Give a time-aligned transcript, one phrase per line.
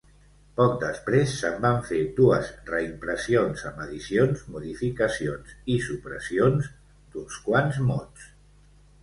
[0.59, 8.27] Poc després se'n van fer dues reimpressions amb addicions, modificacions i supressions d'uns quants mots.